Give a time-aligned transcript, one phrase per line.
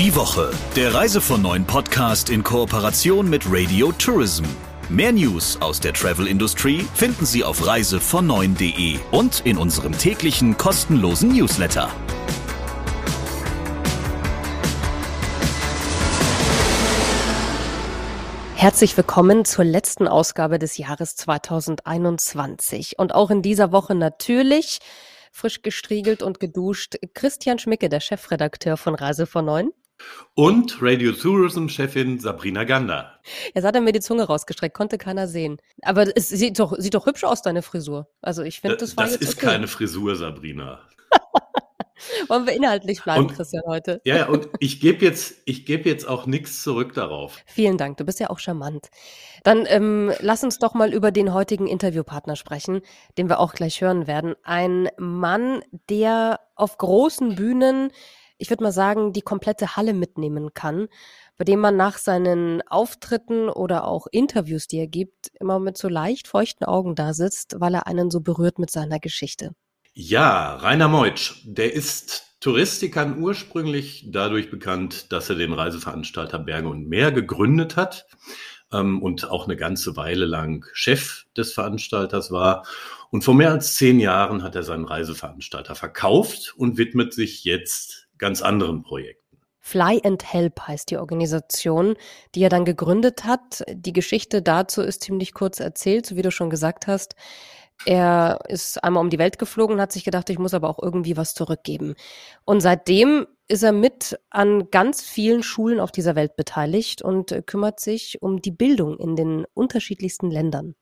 [0.00, 4.44] Die Woche, der Reise von neuen Podcast in Kooperation mit Radio Tourism.
[4.88, 11.36] Mehr News aus der Travel Industry finden Sie auf reisevon9.de und in unserem täglichen kostenlosen
[11.36, 11.90] Newsletter.
[18.54, 22.98] Herzlich willkommen zur letzten Ausgabe des Jahres 2021.
[22.98, 24.78] Und auch in dieser Woche natürlich
[25.30, 29.72] frisch gestriegelt und geduscht Christian Schmicke, der Chefredakteur von Reise von Neun.
[30.34, 33.20] Und Radio Tourism-Chefin Sabrina Gander.
[33.54, 35.58] Jetzt hat er mir die Zunge rausgestreckt, konnte keiner sehen.
[35.82, 38.08] Aber es sieht doch, sieht doch hübsch aus, deine Frisur.
[38.22, 39.46] Also ich finde, das war Das jetzt ist okay.
[39.46, 40.80] keine Frisur, Sabrina.
[42.28, 44.00] Wollen wir inhaltlich bleiben, Und- Christian, heute?
[44.04, 47.38] Ja, und ich gebe jetzt, ich gebe jetzt auch nichts zurück darauf.
[47.46, 48.88] Vielen Dank, du bist ja auch charmant.
[49.44, 52.80] Dann ähm, lass uns doch mal über den heutigen Interviewpartner sprechen,
[53.18, 54.34] den wir auch gleich hören werden.
[54.44, 57.90] Ein Mann, der auf großen Bühnen,
[58.40, 60.88] ich würde mal sagen, die komplette Halle mitnehmen kann,
[61.36, 65.88] bei dem man nach seinen Auftritten oder auch Interviews, die er gibt, immer mit so
[65.88, 69.52] leicht feuchten Augen da sitzt, weil er einen so berührt mit seiner Geschichte.
[69.92, 76.88] Ja, Rainer Meutsch, der ist Touristikern ursprünglich dadurch bekannt, dass er den Reiseveranstalter Berge und
[76.88, 78.06] Meer gegründet hat
[78.72, 82.66] ähm, und auch eine ganze Weile lang Chef des Veranstalters war.
[83.10, 87.99] Und vor mehr als zehn Jahren hat er seinen Reiseveranstalter verkauft und widmet sich jetzt
[88.20, 89.20] ganz anderen Projekten.
[89.58, 91.94] Fly and Help heißt die Organisation,
[92.34, 93.62] die er dann gegründet hat.
[93.68, 97.14] Die Geschichte dazu ist ziemlich kurz erzählt, so wie du schon gesagt hast.
[97.86, 100.78] Er ist einmal um die Welt geflogen und hat sich gedacht, ich muss aber auch
[100.82, 101.94] irgendwie was zurückgeben.
[102.44, 107.80] Und seitdem ist er mit an ganz vielen Schulen auf dieser Welt beteiligt und kümmert
[107.80, 110.74] sich um die Bildung in den unterschiedlichsten Ländern.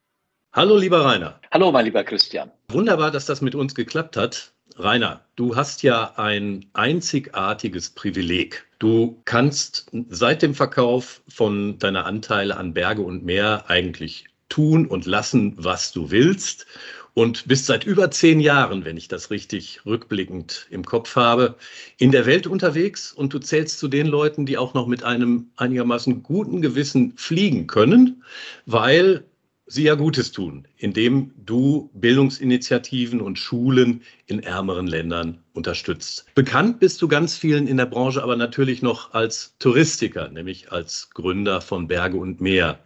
[0.52, 1.40] Hallo, lieber Rainer.
[1.52, 2.50] Hallo, mein lieber Christian.
[2.68, 4.54] Wunderbar, dass das mit uns geklappt hat.
[4.78, 8.64] Rainer, du hast ja ein einzigartiges Privileg.
[8.78, 15.04] Du kannst seit dem Verkauf von deiner Anteile an Berge und Meer eigentlich tun und
[15.04, 16.66] lassen, was du willst.
[17.14, 21.56] Und bist seit über zehn Jahren, wenn ich das richtig rückblickend im Kopf habe,
[21.96, 25.50] in der Welt unterwegs und du zählst zu den Leuten, die auch noch mit einem
[25.56, 28.22] einigermaßen guten Gewissen fliegen können,
[28.66, 29.24] weil
[29.68, 36.24] sie ja Gutes tun, indem du Bildungsinitiativen und Schulen in ärmeren Ländern unterstützt.
[36.34, 41.10] Bekannt bist du ganz vielen in der Branche aber natürlich noch als Touristiker, nämlich als
[41.10, 42.80] Gründer von Berge und Meer.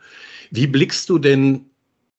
[0.50, 1.70] Wie blickst du denn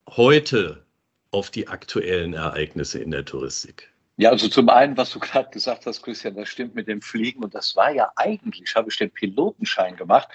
[0.09, 0.83] heute
[1.31, 3.89] auf die aktuellen Ereignisse in der Touristik?
[4.17, 7.43] Ja, also zum einen, was du gerade gesagt hast, Christian, das stimmt mit dem Fliegen.
[7.43, 10.29] Und das war ja eigentlich, habe ich den Pilotenschein gemacht,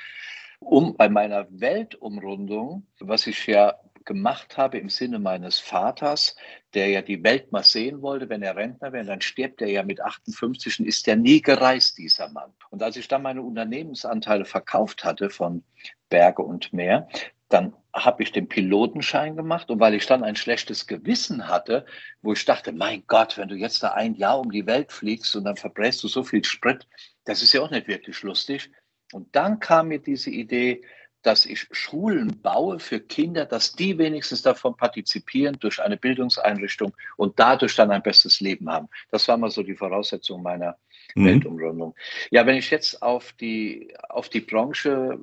[0.59, 3.75] um bei meiner Weltumrundung, was ich ja
[4.09, 6.35] gemacht habe im Sinne meines Vaters,
[6.75, 9.83] der ja die Welt mal sehen wollte, wenn er Rentner wäre, dann stirbt er ja
[9.83, 12.51] mit 58 und ist ja nie gereist, dieser Mann.
[12.71, 15.63] Und als ich dann meine Unternehmensanteile verkauft hatte von
[16.09, 17.07] Berge und Meer,
[17.51, 21.85] dann habe ich den Pilotenschein gemacht und weil ich dann ein schlechtes Gewissen hatte,
[22.23, 25.37] wo ich dachte, mein Gott, wenn du jetzt da ein Jahr um die Welt fliegst
[25.37, 26.87] und dann verbrätst du so viel Sprit,
[27.25, 28.71] das ist ja auch nicht wirklich lustig.
[29.13, 30.83] Und dann kam mir diese Idee,
[31.29, 37.39] dass ich Schulen baue für Kinder, dass die wenigstens davon partizipieren durch eine Bildungseinrichtung und
[37.39, 38.89] dadurch dann ein besseres Leben haben.
[39.11, 40.77] Das war mal so die Voraussetzung meiner
[41.15, 41.25] Mhm.
[41.25, 41.95] Weltumrundung.
[42.31, 45.19] Ja, wenn ich jetzt auf die, auf die Branche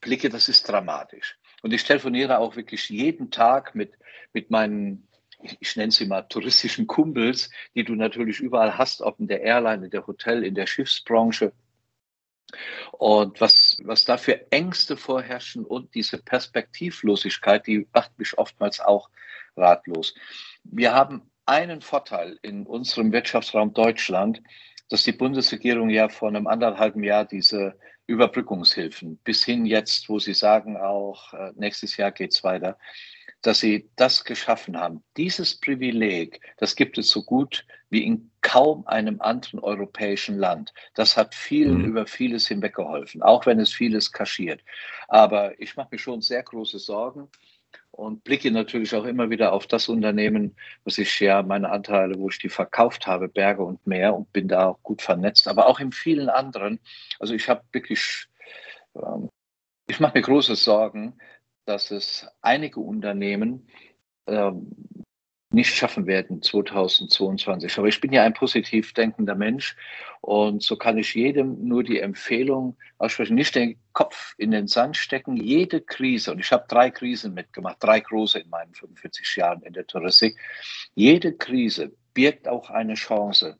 [0.00, 1.38] blicke, das ist dramatisch.
[1.62, 3.92] Und ich telefoniere auch wirklich jeden Tag mit,
[4.32, 5.08] mit meinen,
[5.60, 9.86] ich nenne sie mal touristischen Kumpels, die du natürlich überall hast, ob in der Airline,
[9.86, 11.52] in der Hotel, in der Schiffsbranche.
[12.92, 19.10] Und was, was da für Ängste vorherrschen und diese Perspektivlosigkeit, die macht mich oftmals auch
[19.56, 20.14] ratlos.
[20.64, 24.42] Wir haben einen Vorteil in unserem Wirtschaftsraum Deutschland,
[24.88, 30.34] dass die Bundesregierung ja vor einem anderthalben Jahr diese Überbrückungshilfen bis hin jetzt, wo sie
[30.34, 32.76] sagen, auch äh, nächstes Jahr geht's weiter,
[33.42, 35.02] dass sie das geschaffen haben.
[35.16, 40.72] Dieses Privileg, das gibt es so gut wie in kaum einem anderen europäischen Land.
[40.94, 41.84] Das hat vielen Mhm.
[41.84, 44.62] über vieles hinweggeholfen, auch wenn es vieles kaschiert.
[45.08, 47.28] Aber ich mache mir schon sehr große Sorgen
[47.90, 52.28] und blicke natürlich auch immer wieder auf das Unternehmen, was ich ja meine Anteile, wo
[52.28, 55.80] ich die verkauft habe, Berge und Meer und bin da auch gut vernetzt, aber auch
[55.80, 56.80] in vielen anderen.
[57.18, 58.26] Also ich habe wirklich,
[58.94, 59.28] ähm,
[59.88, 61.18] ich mache mir große Sorgen,
[61.70, 63.68] dass es einige Unternehmen
[64.26, 64.74] ähm,
[65.52, 67.78] nicht schaffen werden 2022.
[67.78, 69.76] Aber ich bin ja ein positiv denkender Mensch
[70.20, 74.96] und so kann ich jedem nur die Empfehlung aussprechen, nicht den Kopf in den Sand
[74.96, 75.36] stecken.
[75.36, 79.72] Jede Krise, und ich habe drei Krisen mitgemacht, drei große in meinen 45 Jahren in
[79.72, 80.36] der Touristik,
[80.94, 83.58] jede Krise birgt auch eine Chance.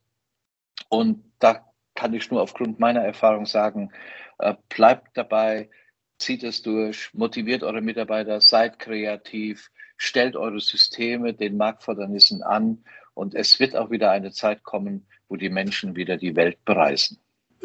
[0.88, 1.64] Und da
[1.94, 3.92] kann ich nur aufgrund meiner Erfahrung sagen,
[4.38, 5.70] äh, bleibt dabei,
[6.20, 12.84] zieht es durch, motiviert eure Mitarbeiter, seid kreativ, stellt eure Systeme den Marktfordernissen an
[13.14, 17.18] und es wird auch wieder eine Zeit kommen, wo die Menschen wieder die Welt bereisen.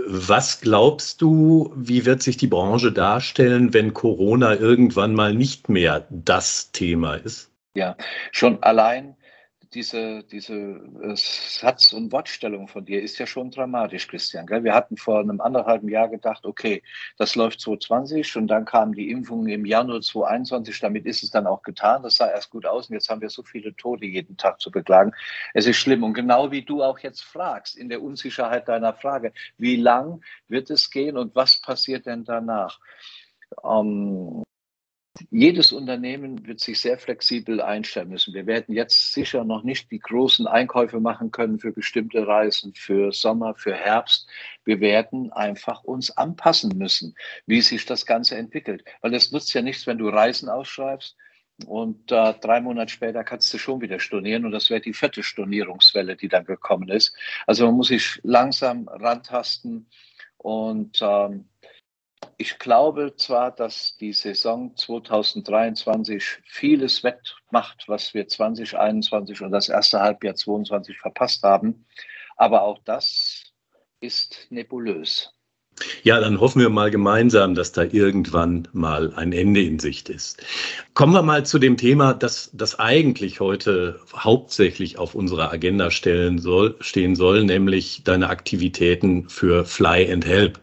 [0.07, 6.05] Was glaubst du, wie wird sich die Branche darstellen, wenn Corona irgendwann mal nicht mehr
[6.09, 7.49] das Thema ist?
[7.75, 7.95] Ja,
[8.31, 9.15] schon allein
[9.75, 14.47] diese, diese äh, Satz- und Wortstellung von dir ist ja schon dramatisch, Christian.
[14.47, 14.63] Gell?
[14.63, 16.81] Wir hatten vor einem anderthalben Jahr gedacht, okay,
[17.17, 20.79] das läuft 2020 und dann kamen die Impfungen im Januar 2021.
[20.79, 22.03] Damit ist es dann auch getan.
[22.03, 24.71] Das sah erst gut aus und jetzt haben wir so viele Tote jeden Tag zu
[24.71, 25.11] beklagen.
[25.53, 26.03] Es ist schlimm.
[26.03, 30.69] Und genau wie du auch jetzt fragst, in der Unsicherheit deiner Frage, wie lang wird
[30.69, 32.79] es gehen und was passiert denn danach?
[33.63, 34.44] Ähm,
[35.29, 38.33] jedes Unternehmen wird sich sehr flexibel einstellen müssen.
[38.33, 43.11] Wir werden jetzt sicher noch nicht die großen Einkäufe machen können für bestimmte Reisen, für
[43.11, 44.27] Sommer, für Herbst.
[44.65, 47.15] Wir werden einfach uns anpassen müssen,
[47.45, 48.83] wie sich das Ganze entwickelt.
[49.01, 51.15] Weil es nutzt ja nichts, wenn du Reisen ausschreibst
[51.65, 55.23] und äh, drei Monate später kannst du schon wieder stornieren und das wäre die vierte
[55.23, 57.15] Stornierungswelle, die dann gekommen ist.
[57.47, 59.87] Also man muss sich langsam rantasten
[60.37, 61.45] und ähm,
[62.37, 69.99] ich glaube zwar, dass die Saison 2023 vieles wettmacht, was wir 2021 und das erste
[70.01, 71.85] Halbjahr 2022 verpasst haben,
[72.35, 73.43] aber auch das
[73.99, 75.31] ist nebulös.
[76.03, 80.41] Ja, dann hoffen wir mal gemeinsam, dass da irgendwann mal ein Ende in Sicht ist.
[80.93, 86.39] Kommen wir mal zu dem Thema, das, das eigentlich heute hauptsächlich auf unserer Agenda stellen
[86.39, 90.61] soll, stehen soll, nämlich deine Aktivitäten für Fly and Help.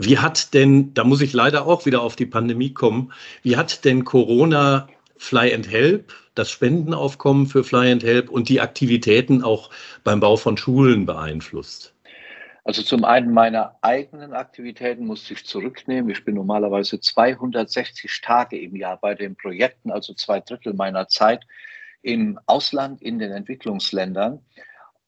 [0.00, 3.12] Wie hat denn, da muss ich leider auch wieder auf die Pandemie kommen,
[3.42, 8.60] wie hat denn Corona Fly and Help, das Spendenaufkommen für Fly and Help und die
[8.60, 9.70] Aktivitäten auch
[10.04, 11.94] beim Bau von Schulen beeinflusst?
[12.62, 16.10] Also zum einen meine eigenen Aktivitäten musste ich zurücknehmen.
[16.10, 21.44] Ich bin normalerweise 260 Tage im Jahr bei den Projekten, also zwei Drittel meiner Zeit
[22.02, 24.44] im Ausland, in den Entwicklungsländern.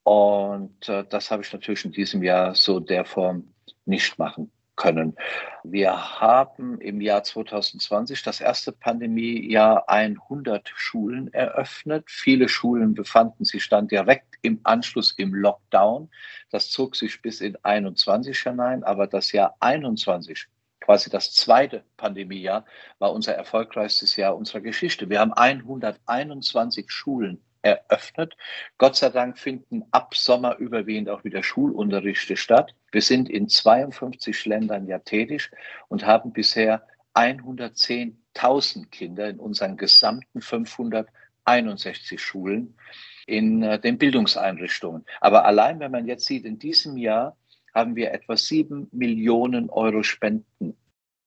[0.03, 3.53] Und äh, das habe ich natürlich in diesem Jahr so der Form
[3.85, 5.15] nicht machen können.
[5.63, 12.05] Wir haben im Jahr 2020, das erste Pandemiejahr, 100 Schulen eröffnet.
[12.07, 16.09] Viele Schulen befanden sich dann direkt im Anschluss im Lockdown.
[16.49, 20.47] Das zog sich bis in 21 hinein, aber das Jahr 21
[20.79, 22.65] quasi das zweite Pandemiejahr,
[22.97, 25.09] war unser erfolgreichstes Jahr unserer Geschichte.
[25.11, 28.35] Wir haben 121 Schulen eröffnet.
[28.77, 32.75] Gott sei Dank finden ab Sommer überwiegend auch wieder Schulunterrichte statt.
[32.91, 35.49] Wir sind in 52 Ländern ja tätig
[35.87, 42.75] und haben bisher 110.000 Kinder in unseren gesamten 561 Schulen
[43.27, 45.05] in äh, den Bildungseinrichtungen.
[45.19, 47.37] Aber allein, wenn man jetzt sieht, in diesem Jahr
[47.73, 50.77] haben wir etwa sieben Millionen Euro Spenden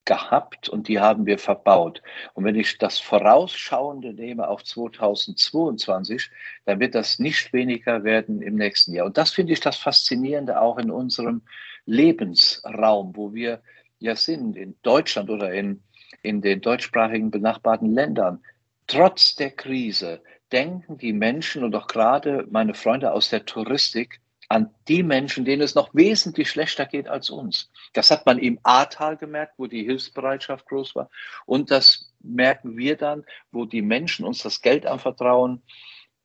[0.04, 2.02] gehabt und die haben wir verbaut.
[2.34, 6.30] Und wenn ich das Vorausschauende nehme auf 2022,
[6.64, 9.06] dann wird das nicht weniger werden im nächsten Jahr.
[9.06, 11.42] Und das finde ich das Faszinierende auch in unserem
[11.86, 13.62] Lebensraum, wo wir
[13.98, 15.82] ja sind, in Deutschland oder in,
[16.22, 18.42] in den deutschsprachigen benachbarten Ländern.
[18.86, 20.22] Trotz der Krise
[20.52, 25.62] denken die Menschen und auch gerade meine Freunde aus der Touristik an die Menschen, denen
[25.62, 27.70] es noch wesentlich schlechter geht als uns.
[27.92, 31.10] Das hat man im Ahrtal gemerkt, wo die Hilfsbereitschaft groß war.
[31.46, 35.62] Und das merken wir dann, wo die Menschen uns das Geld anvertrauen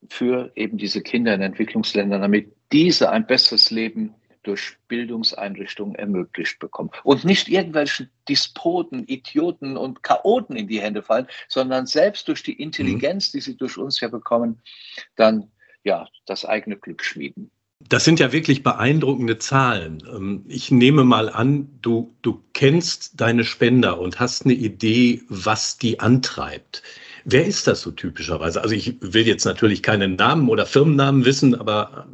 [0.09, 6.91] für eben diese Kinder in Entwicklungsländern, damit diese ein besseres Leben durch Bildungseinrichtungen ermöglicht bekommen.
[7.03, 12.53] Und nicht irgendwelchen Despoten, Idioten und Chaoten in die Hände fallen, sondern selbst durch die
[12.53, 14.61] Intelligenz, die sie durch uns ja bekommen,
[15.15, 15.51] dann
[15.83, 17.51] ja das eigene Glück schmieden.
[17.87, 20.03] Das sind ja wirklich beeindruckende Zahlen.
[20.13, 25.77] Ähm, ich nehme mal an, du, du kennst deine Spender und hast eine Idee, was
[25.77, 26.83] die antreibt.
[27.23, 28.61] Wer ist das so typischerweise?
[28.61, 32.07] Also ich will jetzt natürlich keine Namen oder Firmennamen wissen, aber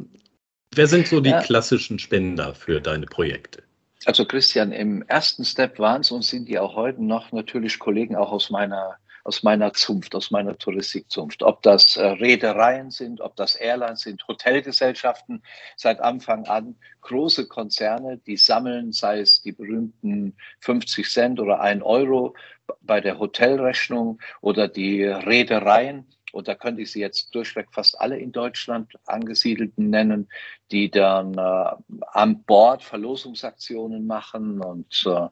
[0.72, 1.40] wer sind so die ja.
[1.40, 3.62] klassischen Spender für deine Projekte?
[4.04, 8.14] Also Christian, im ersten Step waren es und sind die auch heute noch natürlich Kollegen
[8.14, 11.42] auch aus meiner aus meiner Zunft, aus meiner Touristikzunft.
[11.42, 15.42] Ob das äh, Reedereien sind, ob das Airlines sind, Hotelgesellschaften.
[15.76, 21.82] Seit Anfang an, große Konzerne, die sammeln, sei es die berühmten 50 Cent oder 1
[21.82, 22.34] Euro
[22.82, 26.06] bei der Hotelrechnung oder die Reedereien.
[26.30, 30.28] Und da könnte ich sie jetzt durchweg fast alle in Deutschland angesiedelten nennen,
[30.72, 35.28] die dann äh, an Bord Verlosungsaktionen machen und äh,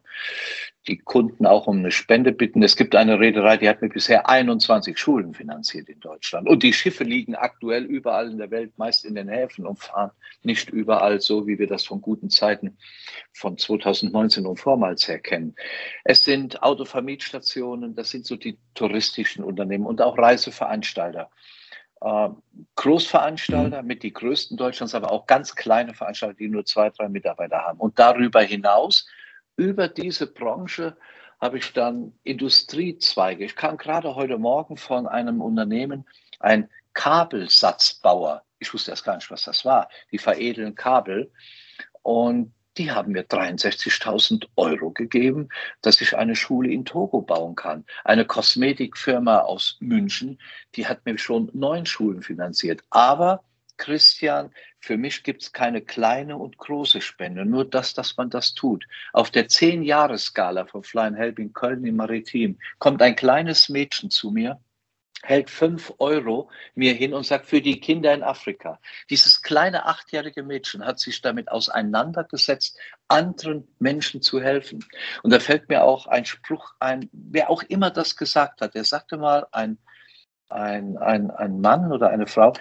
[0.87, 2.63] die Kunden auch um eine Spende bitten.
[2.63, 6.47] Es gibt eine Reederei, die hat mir bisher 21 Schulen finanziert in Deutschland.
[6.47, 10.11] Und die Schiffe liegen aktuell überall in der Welt, meist in den Häfen und fahren
[10.43, 12.77] nicht überall so, wie wir das von guten Zeiten
[13.33, 15.55] von 2019 und vormals her kennen.
[16.03, 21.29] Es sind Autovermietstationen, das sind so die touristischen Unternehmen und auch Reiseveranstalter.
[22.01, 22.29] Äh,
[22.75, 27.59] Großveranstalter mit die größten Deutschlands, aber auch ganz kleine Veranstalter, die nur zwei, drei Mitarbeiter
[27.59, 27.79] haben.
[27.79, 29.07] Und darüber hinaus,
[29.55, 30.97] über diese Branche,
[31.39, 33.45] habe ich dann Industriezweige.
[33.45, 36.05] Ich kam gerade heute Morgen von einem Unternehmen,
[36.39, 38.43] ein Kabelsatzbauer.
[38.59, 39.89] Ich wusste erst gar nicht, was das war.
[40.11, 41.31] Die veredeln Kabel.
[42.01, 45.49] Und die haben mir 63.000 Euro gegeben,
[45.81, 47.85] dass ich eine Schule in Togo bauen kann.
[48.03, 50.39] Eine Kosmetikfirma aus München,
[50.75, 52.81] die hat mir schon neun Schulen finanziert.
[52.89, 53.43] Aber
[53.77, 58.53] Christian, für mich gibt es keine kleine und große Spende, nur das, dass man das
[58.53, 58.85] tut.
[59.13, 64.31] Auf der Zehn-Jahres-Skala von Flying Help in Köln im Maritim kommt ein kleines Mädchen zu
[64.31, 64.59] mir
[65.25, 68.79] hält fünf Euro mir hin und sagt, für die Kinder in Afrika.
[69.09, 72.77] Dieses kleine achtjährige Mädchen hat sich damit auseinandergesetzt,
[73.07, 74.85] anderen Menschen zu helfen.
[75.23, 78.83] Und da fällt mir auch ein Spruch ein, wer auch immer das gesagt hat, der
[78.83, 79.77] sagte mal, ein,
[80.49, 82.53] ein, ein, ein Mann oder eine Frau,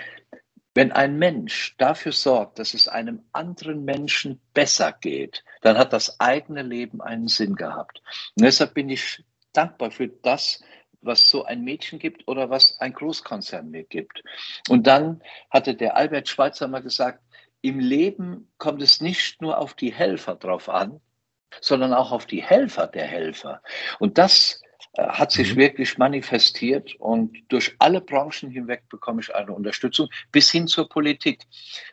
[0.75, 6.18] wenn ein Mensch dafür sorgt, dass es einem anderen Menschen besser geht, dann hat das
[6.18, 8.02] eigene Leben einen Sinn gehabt.
[8.37, 10.61] Und deshalb bin ich dankbar für das,
[11.04, 14.23] was so ein Mädchen gibt oder was ein Großkonzern mir gibt.
[14.68, 17.23] Und dann hatte der Albert Schweitzer mal gesagt,
[17.61, 21.00] im Leben kommt es nicht nur auf die Helfer drauf an,
[21.61, 23.62] sondern auch auf die Helfer der Helfer.
[23.99, 24.61] Und das
[24.97, 25.59] hat sich mhm.
[25.59, 31.43] wirklich manifestiert und durch alle Branchen hinweg bekomme ich eine Unterstützung bis hin zur Politik.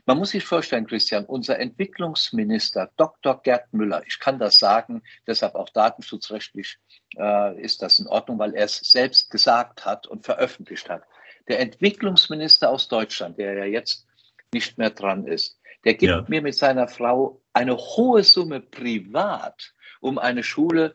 [0.05, 3.41] Man muss sich vorstellen, Christian, unser Entwicklungsminister Dr.
[3.41, 6.77] Gerd Müller, ich kann das sagen, deshalb auch datenschutzrechtlich
[7.17, 11.03] äh, ist das in Ordnung, weil er es selbst gesagt hat und veröffentlicht hat.
[11.47, 14.05] Der Entwicklungsminister aus Deutschland, der ja jetzt
[14.53, 16.25] nicht mehr dran ist, der gibt ja.
[16.27, 20.93] mir mit seiner Frau eine hohe Summe privat, um eine Schule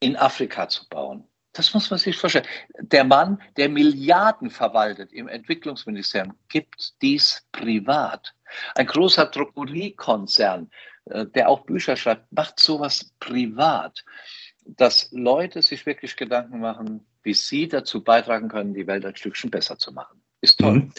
[0.00, 1.24] in Afrika zu bauen.
[1.54, 2.46] Das muss man sich vorstellen.
[2.80, 8.34] Der Mann, der Milliarden verwaltet im Entwicklungsministerium, gibt dies privat.
[8.74, 10.70] Ein großer Drogeriekonzern,
[11.06, 14.04] äh, der auch Bücher schreibt, macht sowas privat.
[14.66, 19.50] Dass Leute sich wirklich Gedanken machen, wie sie dazu beitragen können, die Welt ein Stückchen
[19.50, 20.20] besser zu machen.
[20.40, 20.74] Ist toll.
[20.74, 20.92] Mhm.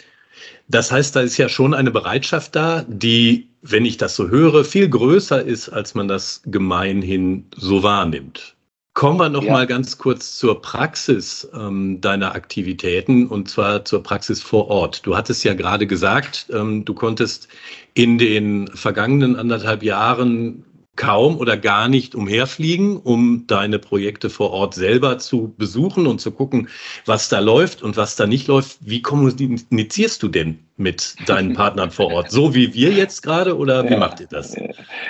[0.68, 4.64] Das heißt, da ist ja schon eine Bereitschaft da, die, wenn ich das so höre,
[4.64, 8.55] viel größer ist, als man das gemeinhin so wahrnimmt.
[8.96, 9.52] Kommen wir noch ja.
[9.52, 15.04] mal ganz kurz zur Praxis ähm, deiner Aktivitäten und zwar zur Praxis vor Ort.
[15.04, 17.48] Du hattest ja gerade gesagt, ähm, du konntest
[17.92, 20.64] in den vergangenen anderthalb Jahren
[20.96, 26.30] kaum oder gar nicht umherfliegen, um deine Projekte vor Ort selber zu besuchen und zu
[26.30, 26.70] gucken,
[27.04, 28.78] was da läuft und was da nicht läuft.
[28.80, 32.30] Wie kommunizierst du denn mit deinen Partnern vor Ort?
[32.30, 34.56] So wie wir jetzt gerade oder wie ja, macht ihr das?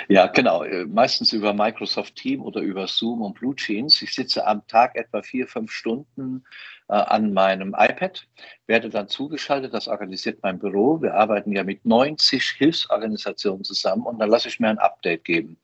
[0.07, 0.63] Ja, genau.
[0.87, 4.01] Meistens über Microsoft Team oder über Zoom und Blue Jeans.
[4.01, 6.43] Ich sitze am Tag etwa vier, fünf Stunden
[6.89, 8.25] äh, an meinem iPad,
[8.65, 11.01] werde dann zugeschaltet, das organisiert mein Büro.
[11.01, 15.57] Wir arbeiten ja mit 90 Hilfsorganisationen zusammen und dann lasse ich mir ein Update geben.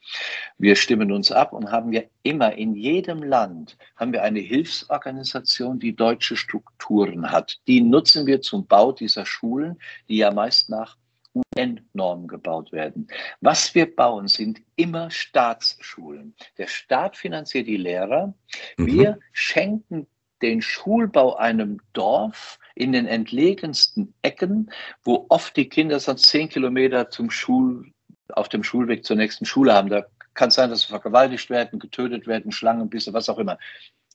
[0.58, 5.80] Wir stimmen uns ab und haben ja immer in jedem Land haben wir eine Hilfsorganisation,
[5.80, 7.58] die deutsche Strukturen hat.
[7.68, 9.80] Die nutzen wir zum Bau dieser Schulen,
[10.10, 10.98] die ja meist nach
[11.34, 13.08] UN-Normen gebaut werden.
[13.42, 16.36] Was wir bauen, sind immer Staatsschulen.
[16.58, 18.34] Der Staat finanziert die Lehrer.
[18.78, 18.86] Mhm.
[18.86, 20.08] Wir schenken
[20.42, 24.72] den Schulbau einem Dorf in den entlegensten Ecken,
[25.04, 27.92] wo oft die Kinder sonst zehn Kilometer zum Schul,
[28.30, 29.90] auf dem Schulweg zur nächsten Schule haben.
[29.90, 33.58] Da kann es sein, dass sie vergewaltigt werden, getötet werden, Schlangenbisse, was auch immer.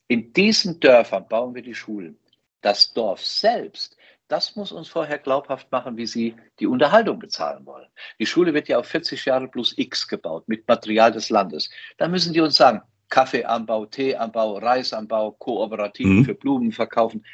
[0.07, 2.17] In diesen Dörfern bauen wir die Schulen.
[2.61, 3.95] Das Dorf selbst,
[4.29, 7.87] das muss uns vorher glaubhaft machen, wie sie die Unterhaltung bezahlen wollen.
[8.19, 11.69] Die Schule wird ja auf 40 Jahre plus X gebaut mit Material des Landes.
[11.97, 16.25] Da müssen die uns sagen, Kaffeeanbau, Teeanbau, Reisanbau, Kooperativ mhm.
[16.25, 17.25] für Blumen verkaufen.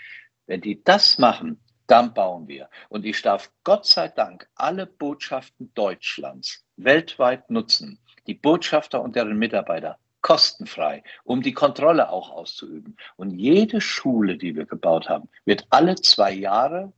[0.47, 2.69] Wenn die das machen, dann bauen wir.
[2.89, 9.37] Und ich darf Gott sei Dank alle Botschaften Deutschlands weltweit nutzen, die Botschafter und deren
[9.37, 12.97] Mitarbeiter kostenfrei, um die Kontrolle auch auszuüben.
[13.15, 16.91] Und jede Schule, die wir gebaut haben, wird alle zwei Jahre,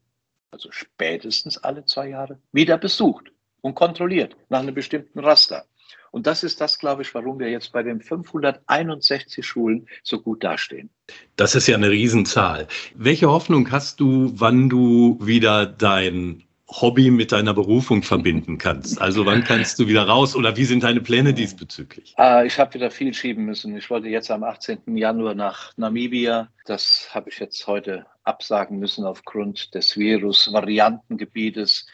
[0.49, 5.65] also spätestens alle zwei Jahre, wieder besucht und kontrolliert nach einem bestimmten Raster.
[6.11, 10.45] Und das ist das, glaube ich, warum wir jetzt bei den 561 Schulen so gut
[10.45, 10.89] dastehen.
[11.35, 12.65] Das ist ja eine Riesenzahl.
[12.95, 19.01] Welche Hoffnung hast du, wann du wieder dein Hobby mit deiner Berufung verbinden kannst.
[19.01, 22.13] Also wann kannst du wieder raus oder wie sind deine Pläne diesbezüglich?
[22.17, 23.75] Ah, ich habe wieder viel schieben müssen.
[23.77, 24.97] Ich wollte jetzt am 18.
[24.97, 26.49] Januar nach Namibia.
[26.65, 31.87] Das habe ich jetzt heute absagen müssen aufgrund des Virus-Variantengebietes.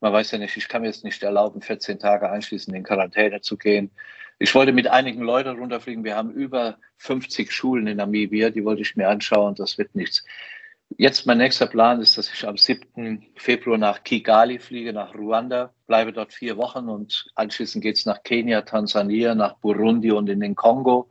[0.00, 3.40] Man weiß ja nicht, ich kann mir jetzt nicht erlauben, 14 Tage anschließend in Quarantäne
[3.40, 3.90] zu gehen.
[4.38, 6.04] Ich wollte mit einigen Leuten runterfliegen.
[6.04, 9.56] Wir haben über 50 Schulen in Namibia, die wollte ich mir anschauen.
[9.56, 10.24] Das wird nichts.
[10.98, 13.26] Jetzt mein nächster Plan ist, dass ich am 7.
[13.36, 18.22] Februar nach Kigali fliege, nach Ruanda, bleibe dort vier Wochen und anschließend geht es nach
[18.22, 21.08] Kenia, Tansania, nach Burundi und in den Kongo.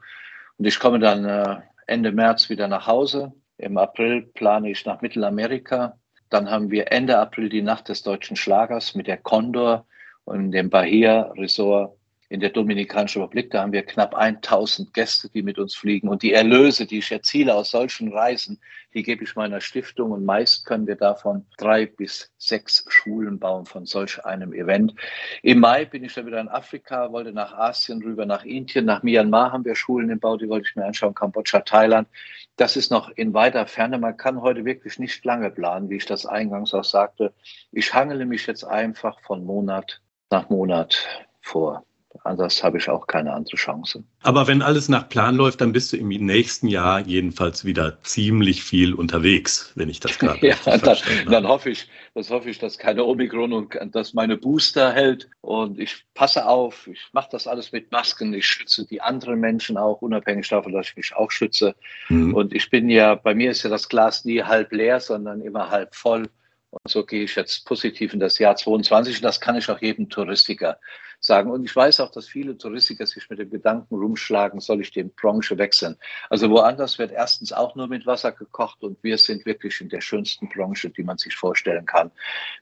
[0.58, 3.34] Und ich komme dann äh, Ende März wieder nach Hause.
[3.58, 5.98] Im April plane ich nach Mittelamerika.
[6.30, 9.86] Dann haben wir Ende April die Nacht des deutschen Schlagers mit der Condor
[10.26, 11.98] und dem Bahia Resort
[12.32, 13.52] in der Dominikanischen Republik.
[13.52, 16.08] Da haben wir knapp 1000 Gäste, die mit uns fliegen.
[16.08, 18.62] Und die Erlöse, die ich erziele aus solchen Reisen,
[18.94, 20.12] die gebe ich meiner Stiftung.
[20.12, 24.96] Und meist können wir davon drei bis sechs Schulen bauen von solch einem Event.
[25.44, 29.04] Im Mai bin ich dann wieder in Afrika, wollte nach Asien rüber, nach Indien, nach
[29.04, 32.08] Myanmar haben wir Schulen im Bau, die wollte ich mir anschauen, Kambodscha, Thailand.
[32.56, 33.98] Das ist noch in weiter Ferne.
[33.98, 37.34] Man kann heute wirklich nicht lange planen, wie ich das eingangs auch sagte.
[37.74, 41.84] Ich hangele mich jetzt einfach von Monat nach Monat vor.
[42.24, 44.04] Anders habe ich auch keine andere Chance.
[44.22, 48.64] Aber wenn alles nach Plan läuft, dann bist du im nächsten Jahr jedenfalls wieder ziemlich
[48.64, 50.98] viel unterwegs, wenn ich das gerade ja, dann,
[51.30, 55.30] dann hoffe ich, das hoffe ich, dass keine Omikron und dass meine Booster hält.
[55.42, 59.78] Und ich passe auf, ich mache das alles mit Masken, ich schütze die anderen Menschen
[59.78, 61.76] auch, unabhängig davon, dass ich mich auch schütze.
[62.10, 62.34] Mhm.
[62.34, 65.70] Und ich bin ja, bei mir ist ja das Glas nie halb leer, sondern immer
[65.70, 66.28] halb voll.
[66.72, 69.82] Und so gehe ich jetzt positiv in das Jahr 22 und das kann ich auch
[69.82, 70.80] jedem Touristiker
[71.20, 71.52] sagen.
[71.52, 75.04] Und ich weiß auch, dass viele Touristiker sich mit dem Gedanken rumschlagen, soll ich die
[75.04, 75.98] Branche wechseln.
[76.30, 80.02] Also woanders wird erstens auch nur mit Wasser gekocht und wir sind wirklich in der
[80.02, 82.10] schönsten Branche, die man sich vorstellen kann.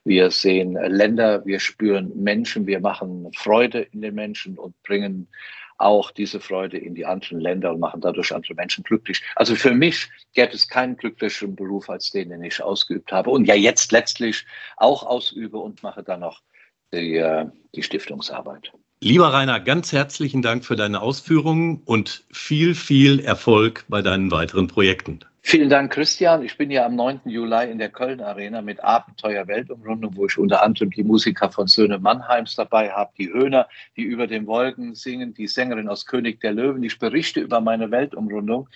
[0.04, 5.28] Wir sehen Länder, wir spüren Menschen, wir machen Freude in den Menschen und bringen
[5.80, 9.24] auch diese Freude in die anderen Länder und machen dadurch andere Menschen glücklich.
[9.36, 13.46] Also für mich gäbe es keinen glücklicheren Beruf als den, den ich ausgeübt habe und
[13.46, 14.46] ja jetzt letztlich
[14.78, 16.42] auch ausübe und mache dann noch
[16.94, 17.46] die, äh,
[17.76, 18.72] die Stiftungsarbeit.
[19.02, 24.68] Lieber Rainer, ganz herzlichen Dank für deine Ausführungen und viel, viel Erfolg bei deinen weiteren
[24.68, 25.22] Projekten.
[25.41, 26.43] Vielen Dank, Christian.
[26.43, 27.21] Ich bin ja am 9.
[27.25, 31.67] Juli in der Köln Arena mit Abenteuer Weltumrundung, wo ich unter anderem die Musiker von
[31.67, 36.41] Söhne Mannheims dabei habe, die Höhner, die über den Wolken singen, die Sängerin aus König
[36.41, 36.84] der Löwen.
[36.84, 38.67] Ich berichte über meine Weltumrundung.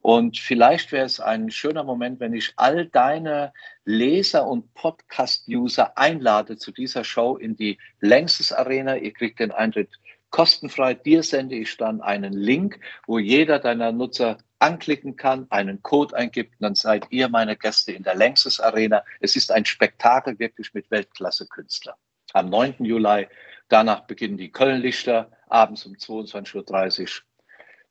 [0.00, 3.52] Und vielleicht wäre es ein schöner Moment, wenn ich all deine
[3.84, 8.96] Leser und Podcast-User einlade zu dieser Show in die Längstes Arena.
[8.96, 9.90] Ihr kriegt den Eintritt
[10.30, 10.94] kostenfrei.
[10.94, 16.54] Dir sende ich dann einen Link, wo jeder deiner Nutzer anklicken kann, einen Code eingibt,
[16.60, 19.04] dann seid ihr meine Gäste in der Längstes Arena.
[19.20, 21.96] Es ist ein Spektakel wirklich mit Weltklasse-Künstlern.
[22.32, 22.84] Am 9.
[22.84, 23.28] Juli,
[23.68, 27.08] danach beginnen die Köln-Lichter, abends um 22.30 Uhr.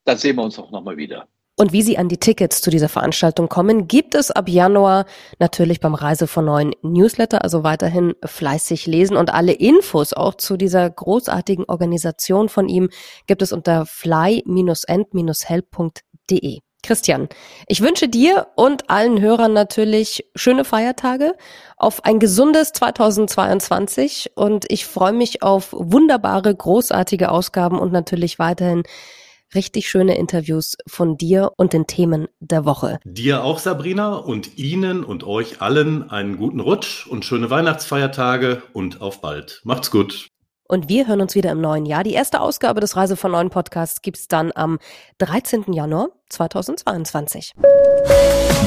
[0.04, 1.28] Dann sehen wir uns auch nochmal wieder.
[1.60, 5.08] Und wie Sie an die Tickets zu dieser Veranstaltung kommen, gibt es ab Januar
[5.40, 10.56] natürlich beim Reise von neuen Newsletter, also weiterhin fleißig lesen und alle Infos auch zu
[10.56, 12.92] dieser großartigen Organisation von ihm
[13.26, 16.07] gibt es unter fly-end-help.de.
[16.84, 17.28] Christian,
[17.68, 21.36] ich wünsche dir und allen Hörern natürlich schöne Feiertage,
[21.76, 28.84] auf ein gesundes 2022 und ich freue mich auf wunderbare, großartige Ausgaben und natürlich weiterhin
[29.56, 33.00] richtig schöne Interviews von dir und den Themen der Woche.
[33.04, 39.02] Dir auch, Sabrina, und Ihnen und euch allen einen guten Rutsch und schöne Weihnachtsfeiertage und
[39.02, 39.62] auf bald.
[39.64, 40.30] Macht's gut.
[40.68, 42.04] Und wir hören uns wieder im neuen Jahr.
[42.04, 44.80] Die erste Ausgabe des Reise von Neuen Podcasts gibt's dann am
[45.20, 45.72] 13.
[45.72, 47.54] Januar 2022.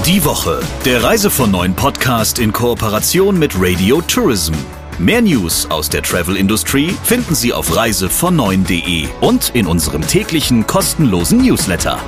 [0.07, 0.61] Die Woche.
[0.85, 4.55] Der Reise von Neuen Podcast in Kooperation mit Radio Tourism.
[4.99, 11.39] Mehr News aus der Travel Industry finden Sie auf reisevon9.de und in unserem täglichen kostenlosen
[11.39, 11.99] Newsletter.